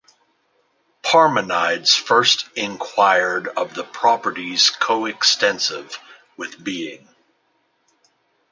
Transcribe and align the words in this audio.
Parmenides 1.03 1.93
first 1.93 2.47
inquired 2.55 3.47
of 3.47 3.75
the 3.75 3.83
properties 3.83 4.71
co-extensive 4.71 5.99
with 6.37 6.63
being. 6.63 7.07